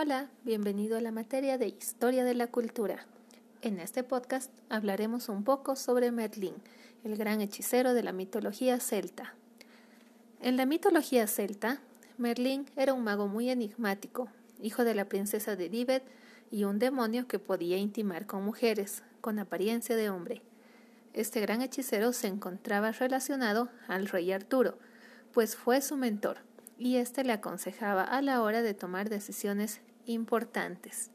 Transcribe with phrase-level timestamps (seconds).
[0.00, 3.04] Hola, bienvenido a la materia de Historia de la Cultura.
[3.62, 6.54] En este podcast hablaremos un poco sobre Merlín,
[7.02, 9.34] el gran hechicero de la mitología celta.
[10.40, 11.80] En la mitología celta,
[12.16, 14.28] Merlín era un mago muy enigmático,
[14.62, 16.04] hijo de la princesa de Divet
[16.52, 20.42] y un demonio que podía intimar con mujeres, con apariencia de hombre.
[21.12, 24.78] Este gran hechicero se encontraba relacionado al rey Arturo,
[25.32, 26.38] pues fue su mentor,
[26.78, 31.10] y éste le aconsejaba a la hora de tomar decisiones importantes.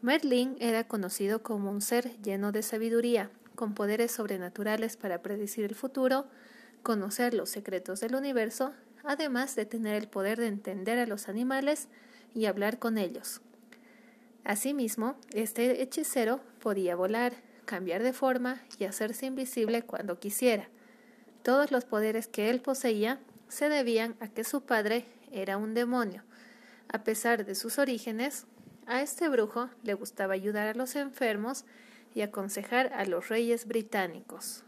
[0.00, 5.74] Merlín era conocido como un ser lleno de sabiduría, con poderes sobrenaturales para predecir el
[5.74, 6.26] futuro,
[6.84, 11.88] conocer los secretos del universo, además de tener el poder de entender a los animales
[12.34, 13.40] y hablar con ellos.
[14.44, 17.34] Asimismo, este hechicero podía volar,
[17.64, 20.68] cambiar de forma y hacerse invisible cuando quisiera.
[21.42, 23.18] Todos los poderes que él poseía
[23.48, 26.22] se debían a que su padre era un demonio.
[26.88, 28.46] A pesar de sus orígenes,
[28.86, 31.64] a este brujo le gustaba ayudar a los enfermos
[32.14, 34.64] y aconsejar a los reyes británicos.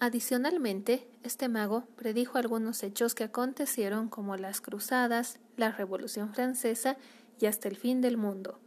[0.00, 6.96] Adicionalmente, este mago predijo algunos hechos que acontecieron como las cruzadas, la Revolución Francesa
[7.38, 8.58] y hasta el fin del mundo.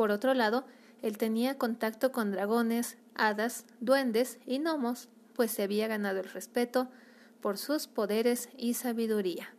[0.00, 0.64] Por otro lado,
[1.02, 6.88] él tenía contacto con dragones, hadas, duendes y gnomos, pues se había ganado el respeto
[7.42, 9.52] por sus poderes y sabiduría.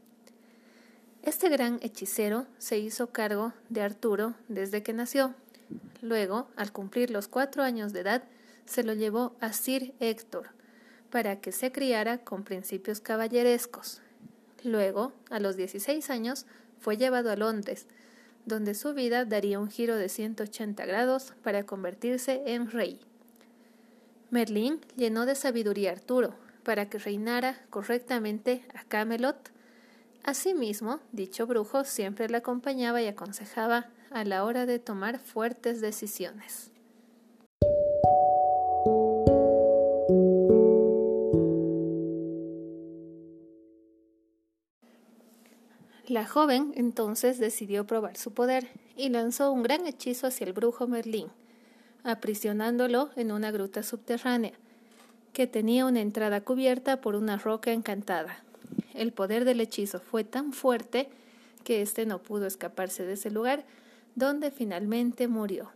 [1.22, 5.36] Este gran hechicero se hizo cargo de Arturo desde que nació.
[6.02, 8.24] Luego, al cumplir los cuatro años de edad,
[8.66, 10.48] se lo llevó a Sir Héctor
[11.12, 14.02] para que se criara con principios caballerescos.
[14.64, 16.48] Luego, a los dieciséis años,
[16.80, 17.86] fue llevado a Londres,
[18.46, 23.00] donde su vida daría un giro de 180 grados para convertirse en rey.
[24.30, 29.52] Merlín llenó de sabiduría a Arturo para que reinara correctamente a Camelot.
[30.24, 36.72] Asimismo, dicho brujo siempre le acompañaba y aconsejaba a la hora de tomar fuertes decisiones.
[46.08, 48.68] La joven entonces decidió probar su poder
[48.98, 51.28] y lanzó un gran hechizo hacia el brujo Merlín,
[52.04, 54.54] aprisionándolo en una gruta subterránea,
[55.34, 58.44] que tenía una entrada cubierta por una roca encantada.
[58.94, 61.10] El poder del hechizo fue tan fuerte
[61.64, 63.64] que éste no pudo escaparse de ese lugar,
[64.16, 65.72] donde finalmente murió.